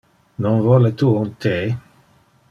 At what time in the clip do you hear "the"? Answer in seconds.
1.45-1.53